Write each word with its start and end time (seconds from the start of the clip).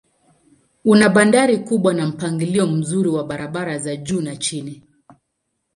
Una 0.85 1.09
bandari 1.09 1.57
kubwa 1.57 1.93
na 1.93 2.07
mpangilio 2.07 2.67
mzuri 2.67 3.09
wa 3.09 3.23
barabara 3.23 3.77
za 3.79 3.95
juu 3.95 4.21
na 4.21 4.35
chini. 4.35 4.83